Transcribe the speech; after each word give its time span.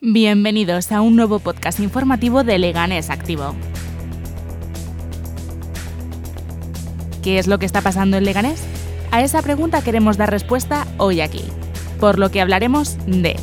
Bienvenidos 0.00 0.92
a 0.92 1.00
un 1.00 1.16
nuevo 1.16 1.40
podcast 1.40 1.80
informativo 1.80 2.44
de 2.44 2.56
Leganés 2.56 3.10
Activo. 3.10 3.56
¿Qué 7.20 7.40
es 7.40 7.48
lo 7.48 7.58
que 7.58 7.66
está 7.66 7.80
pasando 7.80 8.16
en 8.16 8.24
Leganés? 8.24 8.62
A 9.10 9.22
esa 9.22 9.42
pregunta 9.42 9.82
queremos 9.82 10.16
dar 10.16 10.30
respuesta 10.30 10.86
hoy 10.98 11.20
aquí, 11.20 11.42
por 11.98 12.20
lo 12.20 12.30
que 12.30 12.40
hablaremos 12.40 12.96
de 13.08 13.34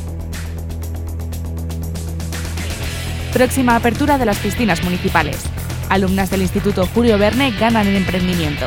próxima 3.34 3.76
apertura 3.76 4.16
de 4.16 4.24
las 4.24 4.38
piscinas 4.38 4.82
municipales. 4.82 5.44
Alumnas 5.90 6.30
del 6.30 6.40
Instituto 6.40 6.86
Julio 6.86 7.18
Verne 7.18 7.50
ganan 7.50 7.86
el 7.86 7.96
emprendimiento. 7.96 8.66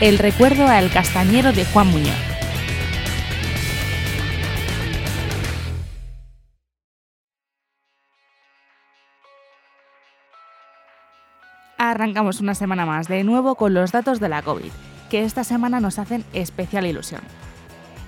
El 0.00 0.16
recuerdo 0.16 0.66
al 0.66 0.90
castañero 0.90 1.52
de 1.52 1.66
Juan 1.66 1.88
Muñoz. 1.88 2.27
Arrancamos 11.98 12.38
una 12.40 12.54
semana 12.54 12.86
más 12.86 13.08
de 13.08 13.24
nuevo 13.24 13.56
con 13.56 13.74
los 13.74 13.90
datos 13.90 14.20
de 14.20 14.28
la 14.28 14.42
COVID, 14.42 14.70
que 15.10 15.24
esta 15.24 15.42
semana 15.42 15.80
nos 15.80 15.98
hacen 15.98 16.24
especial 16.32 16.86
ilusión. 16.86 17.22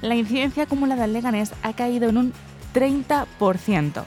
La 0.00 0.14
incidencia 0.14 0.62
acumulada 0.62 1.06
en 1.06 1.12
Leganés 1.12 1.52
ha 1.64 1.72
caído 1.72 2.08
en 2.08 2.16
un 2.16 2.32
30%. 2.72 4.04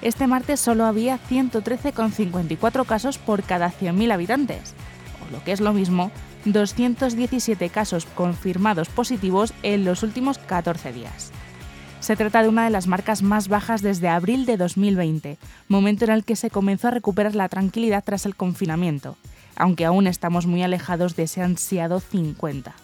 Este 0.00 0.28
martes 0.28 0.60
solo 0.60 0.84
había 0.84 1.18
113,54 1.18 2.86
casos 2.86 3.18
por 3.18 3.42
cada 3.42 3.72
100.000 3.72 4.12
habitantes, 4.12 4.74
o 5.26 5.32
lo 5.32 5.42
que 5.42 5.50
es 5.50 5.60
lo 5.60 5.72
mismo, 5.72 6.12
217 6.44 7.68
casos 7.68 8.06
confirmados 8.06 8.88
positivos 8.88 9.54
en 9.64 9.84
los 9.84 10.04
últimos 10.04 10.38
14 10.38 10.92
días. 10.92 11.32
Se 12.06 12.14
trata 12.14 12.40
de 12.40 12.48
una 12.48 12.62
de 12.62 12.70
las 12.70 12.86
marcas 12.86 13.24
más 13.24 13.48
bajas 13.48 13.82
desde 13.82 14.06
abril 14.06 14.46
de 14.46 14.56
2020, 14.56 15.38
momento 15.66 16.04
en 16.04 16.12
el 16.12 16.22
que 16.22 16.36
se 16.36 16.50
comenzó 16.50 16.86
a 16.86 16.92
recuperar 16.92 17.34
la 17.34 17.48
tranquilidad 17.48 18.04
tras 18.04 18.26
el 18.26 18.36
confinamiento, 18.36 19.16
aunque 19.56 19.84
aún 19.84 20.06
estamos 20.06 20.46
muy 20.46 20.62
alejados 20.62 21.16
de 21.16 21.24
ese 21.24 21.42
ansiado 21.42 21.98
50. 21.98 22.76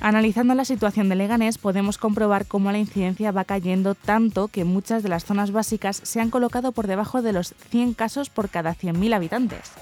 Analizando 0.00 0.54
la 0.54 0.64
situación 0.64 1.08
de 1.08 1.16
Leganés 1.16 1.58
podemos 1.58 1.98
comprobar 1.98 2.46
cómo 2.46 2.70
la 2.70 2.78
incidencia 2.78 3.32
va 3.32 3.42
cayendo 3.42 3.96
tanto 3.96 4.46
que 4.46 4.62
muchas 4.62 5.02
de 5.02 5.08
las 5.08 5.24
zonas 5.24 5.50
básicas 5.50 6.00
se 6.04 6.20
han 6.20 6.30
colocado 6.30 6.70
por 6.70 6.86
debajo 6.86 7.22
de 7.22 7.32
los 7.32 7.56
100 7.70 7.94
casos 7.94 8.30
por 8.30 8.50
cada 8.50 8.76
100.000 8.76 9.16
habitantes. 9.16 9.72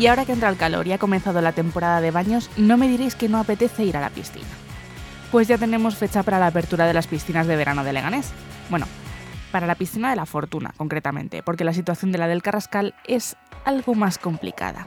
Y 0.00 0.06
ahora 0.06 0.24
que 0.24 0.32
entra 0.32 0.48
el 0.48 0.56
calor 0.56 0.86
y 0.86 0.92
ha 0.92 0.98
comenzado 0.98 1.42
la 1.42 1.52
temporada 1.52 2.00
de 2.00 2.10
baños, 2.10 2.48
no 2.56 2.78
me 2.78 2.88
diréis 2.88 3.14
que 3.14 3.28
no 3.28 3.38
apetece 3.38 3.84
ir 3.84 3.98
a 3.98 4.00
la 4.00 4.08
piscina. 4.08 4.46
Pues 5.30 5.46
ya 5.46 5.58
tenemos 5.58 5.94
fecha 5.94 6.22
para 6.22 6.38
la 6.38 6.46
apertura 6.46 6.86
de 6.86 6.94
las 6.94 7.06
piscinas 7.06 7.46
de 7.46 7.54
verano 7.54 7.84
de 7.84 7.92
Leganés. 7.92 8.30
Bueno, 8.70 8.86
para 9.52 9.66
la 9.66 9.74
piscina 9.74 10.08
de 10.08 10.16
la 10.16 10.24
Fortuna, 10.24 10.72
concretamente, 10.78 11.42
porque 11.42 11.64
la 11.64 11.74
situación 11.74 12.12
de 12.12 12.18
la 12.18 12.28
del 12.28 12.40
Carrascal 12.40 12.94
es 13.06 13.36
algo 13.66 13.94
más 13.94 14.16
complicada. 14.16 14.86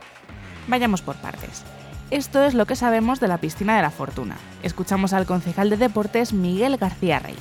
Vayamos 0.68 1.03
por 1.03 1.16
partes. 1.18 1.62
Esto 2.09 2.44
es 2.44 2.56
lo 2.56 2.66
que 2.66 2.75
sabemos 2.75 3.19
de 3.19 3.28
la 3.28 3.38
piscina 3.38 3.75
de 3.75 3.84
la 3.84 3.91
Fortuna. 3.91 4.38
Escuchamos 4.63 5.13
al 5.13 5.28
concejal 5.28 5.69
de 5.69 5.78
deportes 5.78 6.34
Miguel 6.34 6.78
García 6.78 7.19
Rey. 7.19 7.35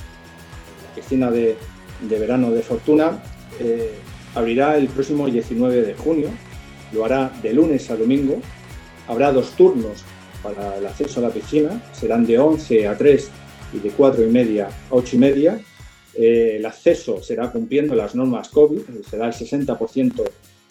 La 0.89 0.95
piscina 1.01 1.31
de, 1.31 1.57
verano 2.07 2.51
de 2.51 2.61
Fortuna 2.61 3.13
eh, 3.59 3.97
abrirá 4.35 4.77
el 4.77 4.89
próximo 4.89 5.25
19 5.25 5.81
de 5.81 5.95
junio 5.95 6.29
lo 6.93 7.05
hará 7.05 7.31
de 7.41 7.53
lunes 7.53 7.89
a 7.89 7.95
domingo. 7.95 8.39
Habrá 9.07 9.31
dos 9.31 9.51
turnos 9.51 10.03
para 10.41 10.77
el 10.77 10.85
acceso 10.85 11.19
a 11.19 11.23
la 11.23 11.29
piscina, 11.29 11.81
serán 11.93 12.25
de 12.25 12.37
11 12.37 12.87
a 12.87 12.97
3 12.97 13.29
y 13.73 13.79
de 13.79 13.89
4 13.89 14.23
y 14.25 14.29
media 14.29 14.67
a 14.67 14.95
8 14.95 15.15
y 15.15 15.19
media. 15.19 15.59
Eh, 16.15 16.57
el 16.57 16.65
acceso 16.65 17.23
será 17.23 17.51
cumpliendo 17.51 17.95
las 17.95 18.13
normas 18.13 18.49
COVID, 18.49 18.81
será 19.09 19.27
el 19.27 19.33
60% 19.33 20.23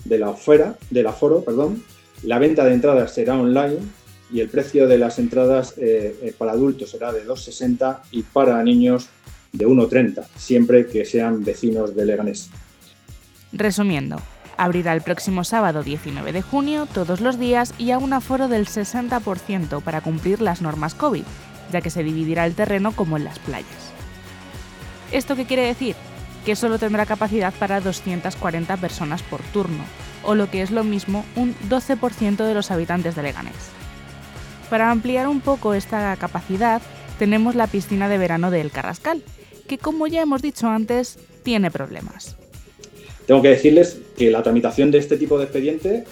de 0.04 0.18
la 0.18 0.30
oferta, 0.30 0.76
del 0.90 1.06
aforo, 1.06 1.42
perdón. 1.42 1.82
La 2.22 2.38
venta 2.38 2.64
de 2.64 2.74
entradas 2.74 3.12
será 3.12 3.38
online 3.38 3.78
y 4.32 4.40
el 4.40 4.48
precio 4.48 4.86
de 4.86 4.98
las 4.98 5.18
entradas 5.18 5.74
eh, 5.78 6.16
eh, 6.22 6.34
para 6.36 6.52
adultos 6.52 6.90
será 6.90 7.12
de 7.12 7.26
2,60 7.26 7.98
y 8.12 8.22
para 8.22 8.62
niños 8.62 9.08
de 9.52 9.66
1,30, 9.66 10.24
siempre 10.36 10.86
que 10.86 11.04
sean 11.04 11.44
vecinos 11.44 11.94
de 11.94 12.06
Leganés. 12.06 12.48
Resumiendo, 13.52 14.16
Abrirá 14.56 14.92
el 14.92 15.02
próximo 15.02 15.44
sábado 15.44 15.82
19 15.82 16.32
de 16.32 16.42
junio 16.42 16.86
todos 16.86 17.20
los 17.20 17.38
días 17.38 17.74
y 17.78 17.90
a 17.90 17.98
un 17.98 18.12
aforo 18.12 18.48
del 18.48 18.66
60% 18.66 19.82
para 19.82 20.00
cumplir 20.00 20.40
las 20.40 20.62
normas 20.62 20.94
COVID, 20.94 21.24
ya 21.72 21.80
que 21.80 21.90
se 21.90 22.04
dividirá 22.04 22.46
el 22.46 22.54
terreno 22.54 22.92
como 22.92 23.16
en 23.16 23.24
las 23.24 23.38
playas. 23.38 23.92
¿Esto 25.10 25.36
qué 25.36 25.46
quiere 25.46 25.66
decir? 25.66 25.96
Que 26.44 26.56
solo 26.56 26.78
tendrá 26.78 27.06
capacidad 27.06 27.52
para 27.54 27.80
240 27.80 28.76
personas 28.76 29.22
por 29.22 29.40
turno, 29.42 29.84
o 30.22 30.34
lo 30.34 30.50
que 30.50 30.62
es 30.62 30.70
lo 30.70 30.84
mismo, 30.84 31.24
un 31.36 31.54
12% 31.68 32.44
de 32.44 32.54
los 32.54 32.70
habitantes 32.70 33.14
de 33.14 33.22
Leganés. 33.22 33.70
Para 34.70 34.90
ampliar 34.90 35.28
un 35.28 35.40
poco 35.40 35.74
esta 35.74 36.16
capacidad, 36.16 36.80
tenemos 37.18 37.54
la 37.54 37.66
piscina 37.66 38.08
de 38.08 38.18
verano 38.18 38.50
del 38.50 38.70
Carrascal, 38.70 39.22
que 39.68 39.78
como 39.78 40.06
ya 40.06 40.22
hemos 40.22 40.42
dicho 40.42 40.68
antes, 40.68 41.18
tiene 41.42 41.70
problemas. 41.70 42.36
Tengo 43.26 43.42
que 43.42 43.48
decirles 43.48 43.98
que 44.16 44.30
la 44.30 44.42
tramitación 44.42 44.90
de 44.90 44.98
este 44.98 45.16
tipo 45.16 45.38
de 45.38 45.44
expediente 45.44 46.04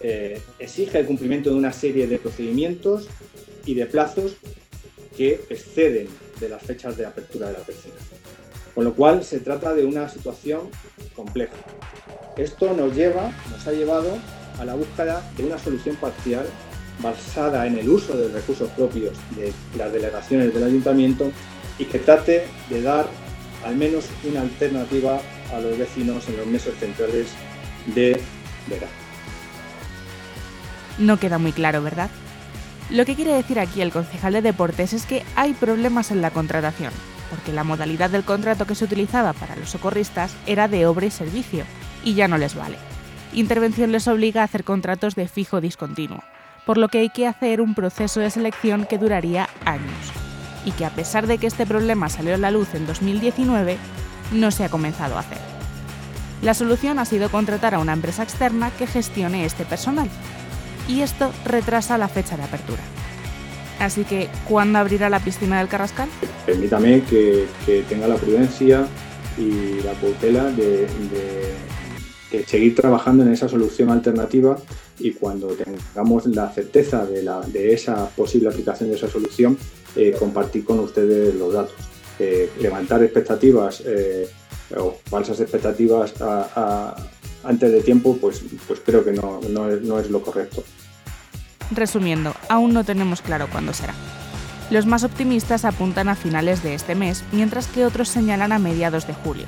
eh, 0.00 0.40
exige 0.58 0.98
el 0.98 1.06
cumplimiento 1.06 1.50
de 1.50 1.56
una 1.56 1.72
serie 1.72 2.06
de 2.06 2.18
procedimientos 2.18 3.08
y 3.64 3.74
de 3.74 3.86
plazos 3.86 4.36
que 5.16 5.40
exceden 5.48 6.08
de 6.40 6.48
las 6.48 6.62
fechas 6.62 6.96
de 6.96 7.06
apertura 7.06 7.48
de 7.48 7.54
la 7.54 7.60
piscina. 7.60 7.94
Con 8.74 8.84
lo 8.84 8.94
cual 8.94 9.24
se 9.24 9.40
trata 9.40 9.74
de 9.74 9.84
una 9.84 10.08
situación 10.08 10.60
compleja. 11.16 11.56
Esto 12.36 12.72
nos 12.74 12.94
lleva, 12.94 13.32
nos 13.50 13.66
ha 13.66 13.72
llevado 13.72 14.16
a 14.58 14.64
la 14.64 14.74
búsqueda 14.74 15.28
de 15.36 15.44
una 15.44 15.58
solución 15.58 15.96
parcial 15.96 16.46
basada 17.02 17.66
en 17.66 17.78
el 17.78 17.88
uso 17.88 18.16
de 18.16 18.28
recursos 18.28 18.68
propios 18.70 19.16
de 19.36 19.52
las 19.76 19.92
delegaciones 19.92 20.52
del 20.54 20.64
ayuntamiento 20.64 21.30
y 21.78 21.84
que 21.84 21.98
trate 21.98 22.44
de 22.70 22.82
dar 22.82 23.06
al 23.64 23.76
menos 23.76 24.04
una 24.28 24.42
alternativa 24.42 25.20
a 25.52 25.60
los 25.60 25.78
vecinos 25.78 26.28
en 26.28 26.36
los 26.36 26.46
meses 26.46 26.74
centrales 26.78 27.28
de 27.86 28.20
verano. 28.68 28.92
No 30.98 31.18
queda 31.18 31.38
muy 31.38 31.52
claro, 31.52 31.82
¿verdad? 31.82 32.10
Lo 32.90 33.04
que 33.04 33.14
quiere 33.14 33.34
decir 33.34 33.58
aquí 33.60 33.82
el 33.82 33.92
concejal 33.92 34.32
de 34.32 34.42
deportes 34.42 34.92
es 34.92 35.04
que 35.04 35.22
hay 35.36 35.52
problemas 35.52 36.10
en 36.10 36.22
la 36.22 36.30
contratación, 36.30 36.92
porque 37.30 37.52
la 37.52 37.64
modalidad 37.64 38.10
del 38.10 38.24
contrato 38.24 38.66
que 38.66 38.74
se 38.74 38.84
utilizaba 38.84 39.32
para 39.34 39.56
los 39.56 39.70
socorristas 39.70 40.34
era 40.46 40.68
de 40.68 40.86
obra 40.86 41.06
y 41.06 41.10
servicio, 41.10 41.64
y 42.02 42.14
ya 42.14 42.28
no 42.28 42.38
les 42.38 42.54
vale. 42.54 42.78
Intervención 43.34 43.92
les 43.92 44.08
obliga 44.08 44.40
a 44.40 44.44
hacer 44.44 44.64
contratos 44.64 45.14
de 45.14 45.28
fijo 45.28 45.60
discontinuo, 45.60 46.22
por 46.64 46.78
lo 46.78 46.88
que 46.88 46.98
hay 46.98 47.10
que 47.10 47.26
hacer 47.26 47.60
un 47.60 47.74
proceso 47.74 48.20
de 48.20 48.30
selección 48.30 48.86
que 48.86 48.98
duraría 48.98 49.48
años, 49.64 50.12
y 50.64 50.72
que 50.72 50.86
a 50.86 50.90
pesar 50.90 51.26
de 51.26 51.38
que 51.38 51.46
este 51.46 51.66
problema 51.66 52.08
salió 52.08 52.34
a 52.34 52.38
la 52.38 52.50
luz 52.50 52.74
en 52.74 52.86
2019, 52.86 53.76
no 54.32 54.50
se 54.50 54.64
ha 54.64 54.68
comenzado 54.68 55.16
a 55.16 55.20
hacer. 55.20 55.38
La 56.42 56.54
solución 56.54 56.98
ha 56.98 57.04
sido 57.04 57.30
contratar 57.30 57.74
a 57.74 57.78
una 57.78 57.92
empresa 57.92 58.22
externa 58.22 58.70
que 58.70 58.86
gestione 58.86 59.44
este 59.44 59.64
personal, 59.64 60.08
y 60.88 61.02
esto 61.02 61.30
retrasa 61.44 61.98
la 61.98 62.08
fecha 62.08 62.36
de 62.36 62.44
apertura. 62.44 62.82
Así 63.78 64.04
que, 64.04 64.28
¿cuándo 64.48 64.78
abrirá 64.78 65.08
la 65.08 65.20
piscina 65.20 65.58
del 65.58 65.68
Carrascal? 65.68 66.08
Permítame 66.46 67.02
que, 67.02 67.46
tenga 67.88 68.08
la 68.08 68.16
prudencia 68.16 68.86
y 69.36 69.82
la 69.82 69.92
cautela 69.92 70.44
de, 70.50 70.86
seguir 72.46 72.74
trabajando 72.74 73.22
en 73.22 73.32
esa 73.32 73.48
solución 73.48 73.90
alternativa 73.90 74.56
y 74.98 75.12
cuando 75.12 75.48
tengamos 75.48 76.26
la 76.26 76.50
certeza 76.50 77.06
de, 77.06 77.72
esa 77.72 78.08
posible 78.10 78.48
aplicación 78.48 78.90
de 78.90 78.96
esa 78.96 79.08
solución, 79.08 79.56
eh, 79.94 80.14
compartir 80.18 80.64
con 80.64 80.80
ustedes 80.80 81.34
los 81.34 81.52
datos. 81.52 81.74
Eh, 82.18 82.50
levantar 82.60 83.02
expectativas 83.02 83.82
eh, 83.86 84.28
o 84.76 84.96
falsas 85.04 85.40
expectativas 85.40 86.14
antes 87.44 87.72
de 87.72 87.80
tiempo, 87.80 88.16
pues, 88.20 88.42
pues 88.66 88.80
creo 88.84 89.04
que 89.04 89.12
no, 89.12 89.40
no 89.48 89.98
es 90.00 90.10
lo 90.10 90.22
correcto. 90.22 90.64
Resumiendo, 91.70 92.34
aún 92.48 92.72
no 92.72 92.84
tenemos 92.84 93.22
claro 93.22 93.46
cuándo 93.50 93.72
será. 93.72 93.94
Los 94.70 94.84
más 94.84 95.04
optimistas 95.04 95.64
apuntan 95.64 96.08
a 96.08 96.14
finales 96.14 96.62
de 96.62 96.74
este 96.74 96.94
mes, 96.94 97.24
mientras 97.32 97.66
que 97.68 97.86
otros 97.86 98.08
señalan 98.08 98.52
a 98.52 98.58
mediados 98.58 99.06
de 99.06 99.14
julio. 99.14 99.46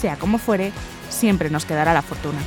Sea 0.00 0.16
como 0.16 0.38
fuere, 0.38 0.72
siempre 1.10 1.50
nos 1.50 1.66
quedará 1.66 1.92
la 1.92 2.02
fortuna. 2.02 2.38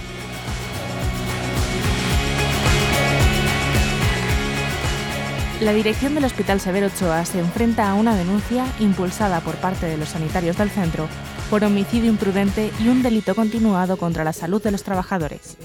La 5.62 5.74
dirección 5.74 6.16
del 6.16 6.26
Hospital 6.26 6.62
Severo 6.62 6.88
Ochoa 6.88 7.26
se 7.26 7.40
enfrenta 7.40 7.90
a 7.90 7.94
una 7.94 8.16
denuncia 8.16 8.66
impulsada 8.80 9.42
por 9.42 9.56
parte 9.56 9.88
de 9.88 9.98
los 9.98 10.10
sanitarios 10.10 10.58
del 10.58 10.70
centro 10.70 11.08
por 11.50 11.64
homicidio 11.64 12.10
imprudente 12.10 12.72
y 12.80 12.88
un 12.88 13.04
delito 13.04 13.36
continuado 13.36 13.98
contra 13.98 14.24
la 14.24 14.34
salud 14.34 14.64
de 14.64 14.72
los 14.72 14.84
trabajadores 14.84 15.58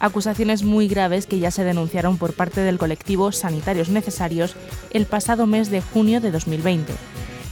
acusaciones 0.00 0.62
muy 0.62 0.88
graves 0.88 1.26
que 1.26 1.38
ya 1.38 1.50
se 1.50 1.62
denunciaron 1.62 2.18
por 2.18 2.34
parte 2.34 2.62
del 2.62 2.78
colectivo 2.78 3.30
Sanitarios 3.32 3.90
Necesarios 3.90 4.56
el 4.90 5.06
pasado 5.06 5.46
mes 5.46 5.70
de 5.70 5.82
junio 5.82 6.20
de 6.20 6.30
2020. 6.30 6.92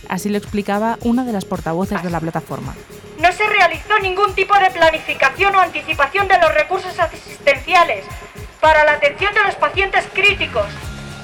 Así 0.09 0.31
lo 0.31 0.39
explicaba 0.39 0.99
una 1.03 1.25
de 1.25 1.33
las 1.33 1.45
portavoces 1.45 2.03
de 2.03 2.11
la 2.11 2.21
plataforma. 2.21 2.75
No 3.21 3.31
se 3.33 3.47
realizó 3.47 3.99
ningún 4.01 4.35
tipo 4.35 4.59
de 4.59 4.71
planificación 4.71 5.55
o 5.55 5.61
anticipación 5.61 6.27
de 6.27 6.39
los 6.39 6.55
recursos 6.55 6.99
asistenciales 6.99 8.05
para 8.61 8.85
la 8.85 8.93
atención 8.93 9.33
de 9.35 9.43
los 9.45 9.55
pacientes 9.57 10.07
críticos, 10.15 10.67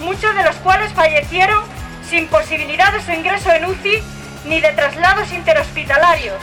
muchos 0.00 0.34
de 0.34 0.44
los 0.44 0.56
cuales 0.56 0.92
fallecieron 0.92 1.62
sin 2.08 2.28
posibilidad 2.28 2.92
de 2.92 3.02
su 3.02 3.12
ingreso 3.12 3.52
en 3.52 3.64
UCI 3.64 4.02
ni 4.44 4.60
de 4.60 4.72
traslados 4.72 5.32
interhospitalarios. 5.32 6.40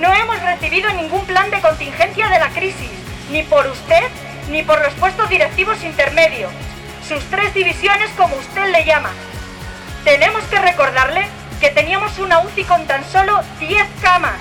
No 0.00 0.12
hemos 0.14 0.40
recibido 0.42 0.92
ningún 0.94 1.24
plan 1.26 1.50
de 1.50 1.60
contingencia 1.60 2.28
de 2.28 2.38
la 2.38 2.48
crisis 2.48 2.90
ni 3.30 3.42
por 3.42 3.66
usted 3.66 4.04
ni 4.50 4.62
por 4.62 4.80
los 4.80 4.94
puestos 4.94 5.28
directivos 5.28 5.82
intermedios, 5.84 6.52
sus 7.06 7.22
tres 7.24 7.52
divisiones 7.52 8.10
como 8.16 8.36
usted 8.36 8.70
le 8.72 8.84
llama. 8.84 9.10
Tenemos 10.04 10.42
que 10.44 10.58
recordarle 10.58 11.26
que 11.60 11.70
teníamos 11.70 12.18
una 12.18 12.40
UCI 12.40 12.64
con 12.64 12.86
tan 12.86 13.04
solo 13.04 13.40
10 13.60 13.86
camas 14.00 14.38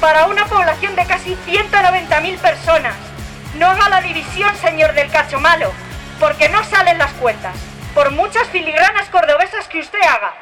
para 0.00 0.26
una 0.26 0.46
población 0.46 0.96
de 0.96 1.04
casi 1.04 1.36
190.000 1.46 2.38
personas. 2.38 2.94
No 3.58 3.68
haga 3.68 3.88
la 3.88 4.00
división, 4.00 4.54
señor 4.56 4.94
del 4.94 5.10
cacho 5.10 5.40
malo, 5.40 5.72
porque 6.18 6.48
no 6.48 6.64
salen 6.64 6.98
las 6.98 7.12
cuentas, 7.14 7.54
por 7.94 8.10
muchas 8.12 8.48
filigranas 8.48 9.08
cordobesas 9.08 9.68
que 9.68 9.80
usted 9.80 10.00
haga. 10.00 10.34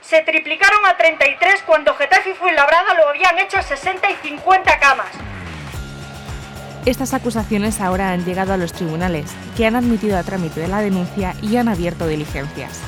Se 0.00 0.22
triplicaron 0.22 0.84
a 0.86 0.96
33 0.96 1.62
cuando 1.66 1.94
Getafe 1.94 2.30
y 2.30 2.34
Fuenlabrada 2.34 2.94
lo 2.94 3.08
habían 3.08 3.38
hecho 3.38 3.58
a 3.58 3.62
60 3.62 4.10
y 4.10 4.14
50 4.28 4.78
camas. 4.78 5.08
Estas 6.86 7.12
acusaciones 7.12 7.80
ahora 7.80 8.12
han 8.12 8.24
llegado 8.24 8.54
a 8.54 8.56
los 8.56 8.72
tribunales, 8.72 9.30
que 9.56 9.66
han 9.66 9.76
admitido 9.76 10.16
a 10.16 10.22
trámite 10.22 10.60
de 10.60 10.68
la 10.68 10.80
denuncia 10.80 11.34
y 11.42 11.56
han 11.56 11.68
abierto 11.68 12.06
diligencias. 12.06 12.80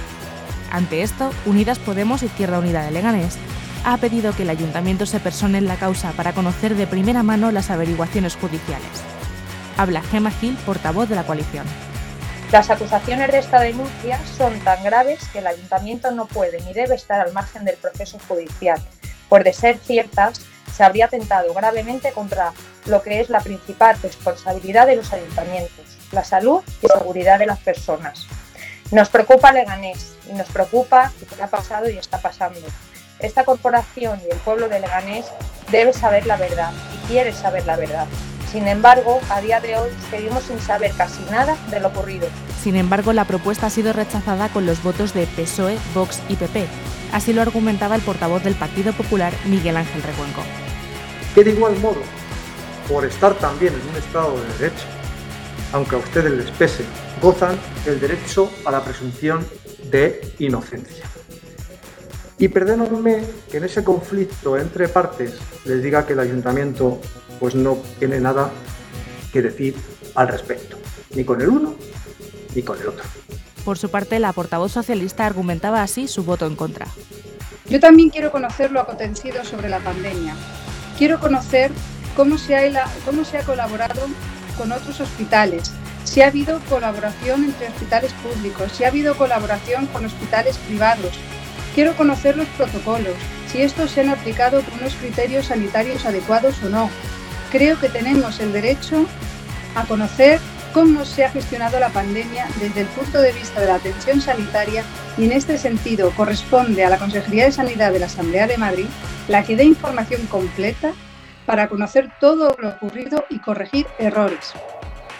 Ante 0.71 1.03
esto, 1.03 1.31
Unidas 1.45 1.79
Podemos 1.79 2.23
Izquierda 2.23 2.61
Unida 2.61 2.83
de 2.83 2.93
Leganés 2.93 3.37
ha 3.85 3.97
pedido 3.99 4.35
que 4.35 4.45
el 4.45 4.51
ayuntamiento 4.51 5.05
se 5.05 5.21
persone 5.21 5.59
en 5.59 5.67
la 5.67 5.77
causa 5.77 6.13
para 6.13 6.33
conocer 6.33 6.77
de 6.77 6.87
primera 6.87 7.23
mano 7.23 7.51
las 7.51 7.71
averiguaciones 7.71 8.37
judiciales. 8.37 8.89
Habla 9.77 10.03
Gemma 10.03 10.31
Gil, 10.31 10.57
portavoz 10.65 11.09
de 11.09 11.17
la 11.17 11.25
coalición. 11.25 11.67
Las 12.53 12.69
acusaciones 12.69 13.31
de 13.31 13.39
esta 13.39 13.61
denuncia 13.61 14.19
son 14.37 14.59
tan 14.61 14.83
graves 14.83 15.21
que 15.33 15.39
el 15.39 15.47
ayuntamiento 15.47 16.11
no 16.11 16.27
puede 16.27 16.61
ni 16.63 16.73
debe 16.73 16.97
estar 16.97 17.21
al 17.21 17.33
margen 17.33 17.65
del 17.65 17.77
proceso 17.77 18.19
judicial, 18.27 18.83
pues 19.29 19.45
de 19.45 19.53
ser 19.53 19.79
ciertas, 19.79 20.41
se 20.75 20.83
habría 20.83 21.05
atentado 21.05 21.55
gravemente 21.55 22.11
contra 22.11 22.53
lo 22.87 23.03
que 23.03 23.21
es 23.21 23.31
la 23.31 23.39
principal 23.41 23.97
responsabilidad 24.03 24.89
de 24.89 24.97
los 24.97 25.13
ayuntamientos, 25.13 25.97
la 26.11 26.25
salud 26.25 26.63
y 26.83 26.89
seguridad 26.89 27.39
de 27.39 27.47
las 27.47 27.61
personas. 27.61 28.27
Nos 28.91 29.09
preocupa 29.11 29.53
Leganés 29.53 30.17
y 30.29 30.33
nos 30.33 30.49
preocupa 30.49 31.13
lo 31.21 31.37
que 31.37 31.43
ha 31.43 31.47
pasado 31.47 31.89
y 31.89 31.99
está 31.99 32.19
pasando. 32.19 32.59
Esta 33.21 33.45
corporación 33.45 34.21
y 34.27 34.33
el 34.33 34.39
pueblo 34.39 34.69
de 34.69 34.81
Leganés 34.81 35.27
debe 35.71 35.93
saber 35.93 36.27
la 36.27 36.37
verdad 36.37 36.73
y 36.95 37.07
quiere 37.07 37.33
saber 37.33 37.65
la 37.65 37.77
verdad. 37.77 38.09
Sin 38.51 38.67
embargo, 38.67 39.21
a 39.31 39.41
día 39.41 39.61
de 39.61 39.77
hoy 39.77 39.91
seguimos 40.11 40.43
sin 40.43 40.59
saber 40.59 40.93
casi 40.97 41.23
nada 41.31 41.57
de 41.71 41.79
lo 41.79 41.89
ocurrido. 41.89 42.27
Sin 42.61 42.75
embargo, 42.75 43.13
la 43.13 43.25
propuesta 43.25 43.67
ha 43.67 43.71
sido 43.71 43.93
rechazada 43.93 44.49
con 44.49 44.67
los 44.67 44.83
votos 44.83 45.15
de 45.15 45.29
PSOE, 45.29 45.79
Vox 45.95 46.21
y 46.29 46.35
PP. 46.35 46.67
Así 47.13 47.33
lo 47.33 47.43
argumentaba 47.43 47.95
el 47.95 48.03
portavoz 48.03 48.43
del 48.43 48.57
Partido 48.57 48.93
Popular, 48.93 49.33
Miguel 49.47 49.77
Ángel 49.77 50.03
Recuenco. 50.03 50.43
Que 51.33 51.45
de 51.45 51.53
igual 51.53 51.79
modo 51.79 52.01
por 52.89 53.05
estar 53.05 53.35
también 53.35 53.73
en 53.73 53.89
un 53.89 53.97
Estado 53.97 54.35
de 54.41 54.59
Derecho, 54.59 54.85
aunque 55.73 55.95
a 55.95 55.99
ustedes 55.99 56.33
les 56.33 56.51
pese, 56.51 56.85
gozan 57.23 57.57
el 57.87 58.01
derecho 58.01 58.51
a 58.65 58.73
la 58.73 58.83
presunción 58.83 59.47
de 59.93 60.35
inocencia. 60.41 61.05
Y 62.37 62.49
perdónenme 62.49 63.23
que 63.49 63.59
en 63.59 63.65
ese 63.65 63.85
conflicto 63.85 64.59
entre 64.59 64.89
partes 64.89 65.35
les 65.65 65.83
diga 65.83 66.05
que 66.05 66.15
el 66.15 66.21
ayuntamiento 66.21 67.01
pues 67.41 67.55
no 67.55 67.79
tiene 67.99 68.21
nada 68.21 68.51
que 69.33 69.43
decir 69.43 69.75
al 70.15 70.29
respecto, 70.29 70.77
ni 71.15 71.25
con 71.25 71.41
el 71.41 71.49
uno 71.49 71.75
ni 72.55 72.63
con 72.63 72.81
el 72.81 72.89
otro. 72.89 73.05
Por 73.65 73.79
su 73.79 73.91
parte, 73.91 74.19
la 74.19 74.33
portavoz 74.33 74.73
socialista 74.73 75.27
argumentaba 75.27 75.83
así 75.83 76.09
su 76.09 76.25
voto 76.25 76.47
en 76.47 76.57
contra. 76.57 76.87
Yo 77.69 77.79
también 77.81 78.11
quiero 78.11 78.33
conocer 78.33 78.71
lo 78.73 78.81
acontecido 78.81 79.45
sobre 79.45 79.69
la 79.69 79.79
pandemia. 79.79 80.35
Quiero 80.99 81.21
conocer 81.21 81.71
cómo 82.17 82.37
se 82.39 82.57
ha, 82.57 82.85
cómo 83.05 83.25
se 83.25 83.39
ha 83.39 83.45
colaborado 83.45 84.03
con 84.59 84.73
otros 84.73 85.01
hospitales, 85.01 85.73
si 86.05 86.23
ha 86.23 86.27
habido 86.27 86.61
colaboración 86.69 87.45
entre 87.45 87.69
hospitales 87.69 88.13
públicos, 88.15 88.73
si 88.73 88.85
ha 88.85 88.89
habido 88.89 89.17
colaboración 89.17 89.87
con 89.87 90.05
hospitales 90.05 90.59
privados. 90.59 91.13
Quiero 91.75 91.95
conocer 91.95 92.37
los 92.37 92.49
protocolos, 92.49 93.15
si 93.51 93.63
estos 93.63 93.93
se 93.93 94.01
han 94.01 94.11
aplicado 94.11 94.63
con 94.63 94.81
unos 94.81 94.95
criterios 94.95 95.47
sanitarios 95.47 96.05
adecuados 96.05 96.63
o 96.65 96.69
no. 96.69 96.91
Creo 97.51 97.79
que 97.81 97.89
tenemos 97.89 98.39
el 98.41 98.53
derecho 98.53 99.07
a 99.75 99.85
conocer 99.85 100.41
cómo 100.73 101.05
se 101.05 101.25
ha 101.25 101.31
gestionado 101.31 101.81
la 101.81 101.89
pandemia 101.89 102.47
desde 102.61 102.83
el 102.83 102.87
punto 102.89 103.21
de 103.21 103.33
vista 103.33 103.61
de 103.61 103.67
la 103.67 103.75
atención 103.75 104.21
sanitaria 104.21 104.85
y 105.19 105.25
en 105.25 105.33
este 105.33 105.59
sentido 105.59 106.13
corresponde 106.13 106.85
a 106.85 106.91
la 106.91 106.99
Consejería 106.99 107.47
de 107.47 107.53
Sanidad 107.53 107.93
de 107.93 107.99
la 107.99 108.07
Asamblea 108.07 108.47
de 108.47 108.57
Madrid 108.57 108.87
la 109.29 109.43
que 109.43 109.57
dé 109.57 109.65
información 109.65 110.27
completa 110.27 110.93
para 111.45 111.69
conocer 111.69 112.11
todo 112.21 112.57
lo 112.61 112.69
ocurrido 112.69 113.25
y 113.31 113.41
corregir 113.41 113.87
errores. 113.99 114.53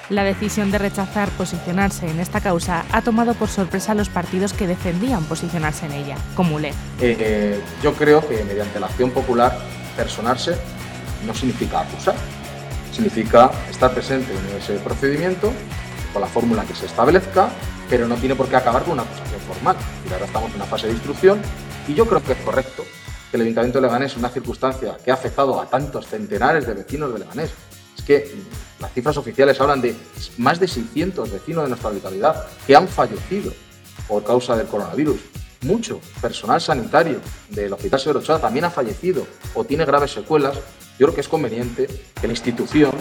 La 0.09 0.25
decisión 0.25 0.71
de 0.71 0.79
rechazar 0.79 1.29
posicionarse 1.31 2.09
en 2.09 2.21
esta 2.21 2.41
causa 2.41 2.85
ha 2.93 3.03
tomado 3.03 3.35
por 3.35 3.49
sorpresa 3.49 3.93
a 3.93 3.95
los 3.95 4.09
partidos 4.09 4.53
que 4.53 4.67
defendían 4.67 5.25
posicionarse 5.25 5.87
en 5.87 5.93
ella, 5.93 6.17
como 6.35 6.57
ULE. 6.57 6.73
Eh, 7.01 7.61
yo 7.83 7.95
creo 7.95 8.27
que 8.27 8.43
mediante 8.45 8.81
la 8.81 8.87
acción 8.87 9.11
popular, 9.11 9.57
personarse 9.97 10.57
no 11.27 11.35
significa 11.35 11.81
acusar, 11.81 12.15
significa 12.93 13.51
estar 13.71 13.93
presente 13.93 14.33
en 14.33 14.57
ese 14.57 14.75
procedimiento 14.79 15.53
con 16.13 16.23
la 16.23 16.29
fórmula 16.29 16.65
que 16.65 16.75
se 16.75 16.87
establezca, 16.87 17.51
pero 17.89 18.07
no 18.07 18.17
tiene 18.17 18.35
por 18.35 18.49
qué 18.49 18.57
acabar 18.57 18.83
con 18.83 18.93
una 18.95 19.03
acusación 19.03 19.41
formal. 19.41 19.77
Y 20.09 20.13
ahora 20.13 20.27
estamos 20.27 20.51
en 20.51 20.57
una 20.57 20.65
fase 20.65 20.87
de 20.87 20.95
instrucción 20.95 21.41
y 21.89 21.95
yo 21.95 22.07
creo 22.07 22.23
que 22.23 22.33
es 22.33 22.39
correcto 22.39 22.85
que 23.31 23.37
el 23.37 23.43
Ayuntamiento 23.43 23.81
de 23.81 23.87
Leganés, 23.87 24.17
una 24.17 24.29
circunstancia 24.29 24.97
que 25.05 25.11
ha 25.11 25.15
afectado 25.15 25.61
a 25.61 25.67
tantos 25.67 26.07
centenares 26.07 26.67
de 26.67 26.75
vecinos 26.75 27.13
de 27.13 27.21
Leganés, 27.21 27.51
es 27.97 28.05
que 28.05 28.35
las 28.81 28.93
cifras 28.93 29.17
oficiales 29.17 29.61
hablan 29.61 29.81
de 29.81 29.95
más 30.39 30.59
de 30.59 30.67
600 30.67 31.31
vecinos 31.31 31.65
de 31.65 31.69
nuestra 31.69 31.91
localidad 31.91 32.47
que 32.67 32.75
han 32.75 32.89
fallecido 32.89 33.53
por 34.09 34.25
causa 34.25 34.57
del 34.57 34.67
coronavirus. 34.67 35.21
Mucho 35.63 36.01
personal 36.21 36.61
sanitario 36.61 37.21
del 37.51 37.73
Hospital 37.73 38.01
Severo 38.01 38.21
Ochoa 38.21 38.41
también 38.41 38.65
ha 38.65 38.71
fallecido 38.71 39.27
o 39.55 39.65
tiene 39.65 39.85
graves 39.85 40.13
secuelas. 40.13 40.59
Yo 41.01 41.07
creo 41.07 41.15
que 41.15 41.23
es 41.23 41.29
conveniente 41.29 41.89
que 42.21 42.27
la 42.27 42.35
institución 42.35 42.93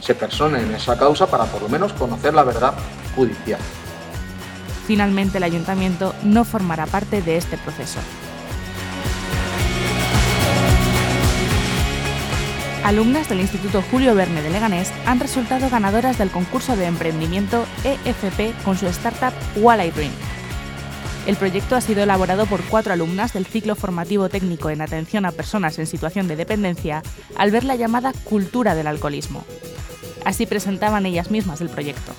se 0.00 0.14
persone 0.14 0.62
en 0.62 0.74
esa 0.74 0.98
causa 0.98 1.26
para 1.26 1.44
por 1.44 1.60
lo 1.60 1.68
menos 1.68 1.92
conocer 1.92 2.32
la 2.32 2.44
verdad 2.44 2.72
judicial. 3.14 3.60
Finalmente, 4.86 5.36
el 5.36 5.44
ayuntamiento 5.44 6.14
no 6.24 6.46
formará 6.46 6.86
parte 6.86 7.20
de 7.20 7.36
este 7.36 7.58
proceso. 7.58 8.00
alumnas 12.84 13.28
del 13.28 13.40
Instituto 13.40 13.80
Julio 13.90 14.14
Verne 14.14 14.42
de 14.42 14.50
Leganés 14.50 14.92
han 15.06 15.20
resultado 15.20 15.70
ganadoras 15.70 16.18
del 16.18 16.30
concurso 16.30 16.76
de 16.76 16.86
emprendimiento 16.86 17.64
EFP 17.84 18.60
con 18.64 18.76
su 18.76 18.86
startup 18.88 19.32
Wally 19.56 19.90
Dream. 19.92 20.10
El 21.26 21.36
proyecto 21.36 21.76
ha 21.76 21.80
sido 21.80 22.02
elaborado 22.02 22.46
por 22.46 22.64
cuatro 22.64 22.92
alumnas 22.92 23.32
del 23.32 23.46
ciclo 23.46 23.76
formativo 23.76 24.28
técnico 24.28 24.70
en 24.70 24.80
atención 24.80 25.24
a 25.24 25.30
personas 25.30 25.78
en 25.78 25.86
situación 25.86 26.26
de 26.26 26.34
dependencia 26.34 27.02
al 27.36 27.52
ver 27.52 27.62
la 27.62 27.76
llamada 27.76 28.12
cultura 28.24 28.74
del 28.74 28.88
alcoholismo. 28.88 29.44
Así 30.24 30.46
presentaban 30.46 31.06
ellas 31.06 31.30
mismas 31.30 31.60
el 31.60 31.68
proyecto. 31.68 32.12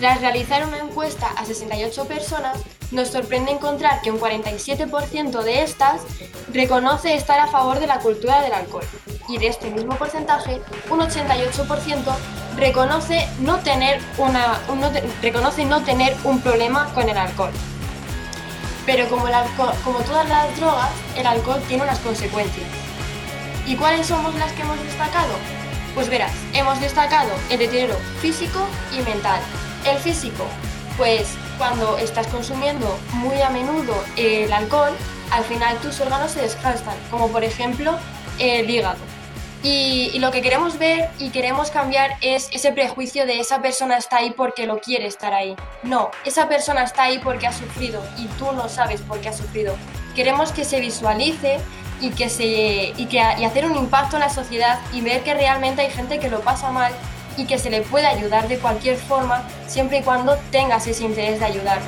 Tras 0.00 0.20
realizar 0.20 0.66
una 0.66 0.78
encuesta 0.78 1.28
a 1.36 1.44
68 1.44 2.04
personas, 2.06 2.58
nos 2.90 3.08
sorprende 3.08 3.52
encontrar 3.52 4.02
que 4.02 4.10
un 4.10 4.18
47% 4.18 5.42
de 5.42 5.62
estas 5.62 6.02
reconoce 6.52 7.14
estar 7.14 7.38
a 7.38 7.46
favor 7.46 7.78
de 7.78 7.86
la 7.86 8.00
cultura 8.00 8.42
del 8.42 8.52
alcohol 8.52 8.84
y 9.28 9.38
de 9.38 9.48
este 9.48 9.70
mismo 9.70 9.96
porcentaje, 9.96 10.60
un 10.90 11.00
88% 11.00 12.16
reconoce 12.56 13.26
no 13.40 13.58
tener, 13.58 14.00
un 16.24 16.40
problema 16.40 16.92
con 16.94 17.08
el 17.08 17.16
alcohol. 17.16 17.52
Pero 18.86 19.08
como, 19.08 19.26
como 19.84 19.98
todas 20.00 20.28
las 20.28 20.56
drogas, 20.56 20.90
el 21.16 21.26
alcohol 21.26 21.60
tiene 21.66 21.82
unas 21.82 21.98
consecuencias. 21.98 22.66
¿Y 23.66 23.74
cuáles 23.74 24.06
somos 24.06 24.34
las 24.36 24.52
que 24.52 24.62
hemos 24.62 24.80
destacado? 24.84 25.34
Pues 25.94 26.08
verás, 26.08 26.32
hemos 26.52 26.80
destacado 26.80 27.30
el 27.50 27.58
deterioro 27.58 27.96
físico 28.20 28.60
y 28.96 29.02
mental. 29.02 29.40
El 29.84 29.98
físico, 29.98 30.44
pues 30.96 31.34
cuando 31.58 31.98
estás 31.98 32.26
consumiendo 32.28 32.98
muy 33.14 33.40
a 33.42 33.50
menudo 33.50 33.94
el 34.16 34.52
alcohol, 34.52 34.92
al 35.30 35.42
final 35.44 35.76
tus 35.78 36.00
órganos 36.00 36.30
se 36.30 36.42
desgastan, 36.42 36.94
como 37.10 37.28
por 37.28 37.42
ejemplo 37.42 37.98
el 38.38 38.68
hígado. 38.70 38.98
Y, 39.62 40.18
lo 40.18 40.30
que 40.30 40.42
queremos 40.42 40.78
ver 40.78 41.10
y 41.18 41.30
queremos 41.30 41.70
cambiar 41.70 42.12
es 42.20 42.48
ese 42.52 42.72
prejuicio 42.72 43.26
de 43.26 43.40
esa 43.40 43.60
persona 43.60 43.96
está 43.96 44.18
ahí 44.18 44.30
porque 44.30 44.66
lo 44.66 44.78
quiere 44.78 45.06
estar 45.06 45.34
ahí. 45.34 45.56
No, 45.82 46.10
esa 46.24 46.48
persona 46.48 46.84
está 46.84 47.04
ahí 47.04 47.18
porque 47.18 47.46
ha 47.46 47.52
sufrido 47.52 48.02
y 48.16 48.26
tú 48.38 48.52
no 48.52 48.68
sabes 48.68 49.00
por 49.02 49.20
qué 49.20 49.28
ha 49.28 49.32
sufrido. 49.32 49.76
Queremos 50.14 50.52
que 50.52 50.64
se 50.64 50.80
visualice 50.80 51.58
y 52.00 52.10
que 52.10 52.28
se 52.28 52.92
y 52.96 53.06
que 53.06 53.16
y 53.16 53.44
hacer 53.44 53.66
un 53.66 53.76
impacto 53.76 54.16
en 54.16 54.20
la 54.20 54.30
sociedad 54.30 54.78
y 54.92 55.00
ver 55.00 55.22
que 55.22 55.34
realmente 55.34 55.82
hay 55.82 55.90
gente 55.90 56.18
que 56.18 56.28
lo 56.28 56.40
pasa 56.40 56.70
mal 56.70 56.92
y 57.36 57.44
que 57.44 57.58
se 57.58 57.70
le 57.70 57.82
puede 57.82 58.06
ayudar 58.06 58.48
de 58.48 58.58
cualquier 58.58 58.96
forma 58.96 59.42
siempre 59.66 59.98
y 59.98 60.02
cuando 60.02 60.36
tengas 60.50 60.86
ese 60.86 61.04
interés 61.04 61.40
de 61.40 61.46
ayudar. 61.46 61.80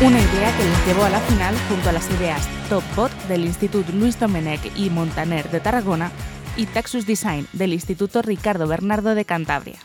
Una 0.00 0.18
idea 0.18 0.56
que 0.56 0.64
les 0.64 0.86
llevó 0.86 1.04
a 1.04 1.10
la 1.10 1.20
final 1.20 1.54
junto 1.68 1.88
a 1.88 1.92
las 1.92 2.10
ideas 2.10 2.48
Top 2.68 2.82
Bot 2.96 3.12
del 3.28 3.44
Instituto 3.44 3.92
Luis 3.92 4.18
Domenech 4.18 4.60
y 4.76 4.90
Montaner 4.90 5.48
de 5.50 5.60
Tarragona 5.60 6.10
y 6.56 6.66
Taxus 6.66 7.06
Design 7.06 7.46
del 7.52 7.72
Instituto 7.72 8.22
Ricardo 8.22 8.66
Bernardo 8.66 9.14
de 9.14 9.24
Cantabria. 9.24 9.78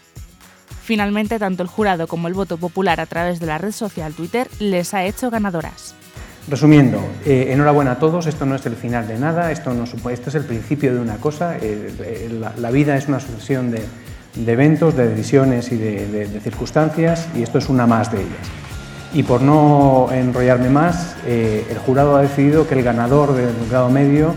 Finalmente, 0.83 1.39
tanto 1.39 1.63
el 1.63 1.69
jurado 1.69 2.07
como 2.07 2.27
el 2.27 2.33
voto 2.33 2.57
popular 2.57 2.99
a 2.99 3.05
través 3.05 3.39
de 3.39 3.45
la 3.45 3.57
red 3.57 3.71
social 3.71 4.13
Twitter 4.13 4.47
les 4.59 4.93
ha 4.93 5.03
hecho 5.03 5.29
ganadoras. 5.29 5.95
Resumiendo, 6.49 7.01
eh, 7.25 7.47
enhorabuena 7.49 7.91
a 7.91 7.99
todos, 7.99 8.25
esto 8.25 8.45
no 8.45 8.55
es 8.55 8.65
el 8.65 8.77
final 8.77 9.05
de 9.05 9.19
nada, 9.19 9.51
esto, 9.51 9.73
no, 9.73 9.83
esto 9.83 10.29
es 10.29 10.35
el 10.35 10.45
principio 10.45 10.93
de 10.93 11.01
una 11.01 11.17
cosa, 11.17 11.57
eh, 11.57 11.93
eh, 11.99 12.41
la, 12.57 12.71
vida 12.71 12.95
es 12.95 13.09
una 13.09 13.19
sucesión 13.19 13.69
de, 13.69 13.83
eventos, 14.49 14.95
de 14.95 15.09
decisiones 15.09 15.69
y 15.73 15.75
de, 15.75 16.39
circunstancias 16.41 17.27
y 17.35 17.43
esto 17.43 17.57
es 17.57 17.67
una 17.67 17.85
más 17.85 18.13
de 18.13 18.19
ellas. 18.19 18.47
Y 19.13 19.23
por 19.23 19.41
no 19.41 20.07
enrollarme 20.11 20.69
más, 20.69 21.15
el 21.25 21.77
jurado 21.85 22.15
ha 22.15 22.21
decidido 22.21 22.67
que 22.67 22.75
el 22.75 22.83
ganador 22.83 23.33
del 23.33 23.53
grado 23.69 23.89
medio 23.89 24.35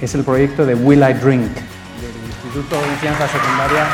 es 0.00 0.14
el 0.14 0.24
proyecto 0.24 0.66
de 0.66 0.74
Will 0.74 1.00
I 1.00 1.14
Drink 1.14 1.52
del 1.52 2.26
Instituto 2.26 2.80
de 2.80 2.92
Enseñanza 2.92 3.28
Secundaria. 3.28 3.86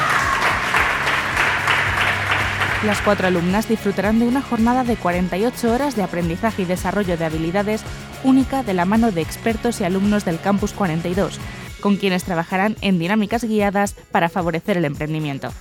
Las 2.85 3.01
cuatro 3.01 3.29
alumnas 3.29 3.69
disfrutarán 3.69 4.19
de 4.19 4.27
una 4.27 4.43
jornada 4.43 4.83
de 4.83 4.97
48 4.97 5.73
horas 5.73 5.95
de 5.95 6.03
aprendizaje 6.03 6.63
y 6.63 6.65
desarrollo 6.65 7.17
de 7.17 7.25
habilidades 7.25 7.83
única 8.25 8.65
de 8.65 8.75
la 8.75 8.85
mano 8.85 9.13
de 9.13 9.21
expertos 9.21 9.81
y 9.81 9.85
alumnos 9.85 10.25
del 10.25 10.41
Campus 10.41 10.73
42, 10.73 11.39
con 11.81 11.97
quienes 11.97 12.25
trabajarán 12.25 12.77
en 12.81 12.99
dinámicas 12.99 13.45
guiadas 13.45 13.95
para 14.11 14.29
favorecer 14.29 14.79
el 14.79 14.85
emprendimiento. 14.85 15.53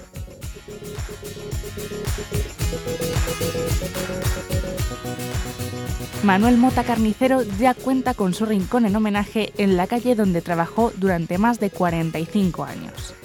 Manuel 6.24 6.58
Mota 6.58 6.84
Carnicero 6.84 7.42
ya 7.60 7.74
cuenta 7.74 8.14
con 8.14 8.36
su 8.36 8.46
rincón 8.46 8.86
en 8.86 8.96
homenaje 8.96 9.54
en 9.58 9.76
la 9.76 9.88
calle 9.88 10.14
donde 10.14 10.42
trabajó 10.42 10.94
durante 10.98 11.40
más 11.40 11.60
de 11.60 11.72
45 11.72 12.64
años. 12.64 13.16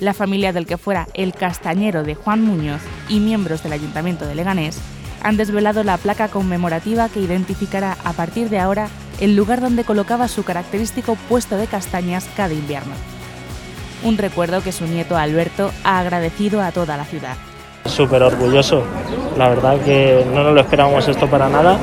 La 0.00 0.12
familia 0.12 0.52
del 0.52 0.66
que 0.66 0.76
fuera 0.76 1.06
el 1.14 1.32
castañero 1.34 2.02
de 2.02 2.16
Juan 2.16 2.42
Muñoz 2.42 2.82
y 3.08 3.20
miembros 3.20 3.62
del 3.62 3.72
Ayuntamiento 3.74 4.26
de 4.26 4.34
Leganés 4.34 4.78
han 5.22 5.36
desvelado 5.36 5.84
la 5.84 5.98
placa 5.98 6.28
conmemorativa 6.28 7.08
que 7.08 7.20
identificará 7.20 7.96
a 8.02 8.12
partir 8.12 8.50
de 8.50 8.58
ahora 8.58 8.88
el 9.20 9.36
lugar 9.36 9.60
donde 9.60 9.84
colocaba 9.84 10.26
su 10.26 10.42
característico 10.42 11.16
puesto 11.28 11.56
de 11.56 11.68
castañas 11.68 12.28
cada 12.36 12.54
invierno. 12.54 12.94
Un 14.02 14.18
recuerdo 14.18 14.62
que 14.62 14.72
su 14.72 14.84
nieto 14.86 15.16
Alberto 15.16 15.70
ha 15.84 16.00
agradecido 16.00 16.60
a 16.60 16.72
toda 16.72 16.96
la 16.96 17.04
ciudad. 17.04 17.36
Súper 17.96 18.22
orgulloso, 18.22 18.82
la 19.38 19.48
verdad 19.48 19.78
que 19.82 20.22
no 20.34 20.42
nos 20.42 20.52
lo 20.52 20.60
esperábamos 20.60 21.08
esto 21.08 21.28
para 21.28 21.48
nada. 21.48 21.78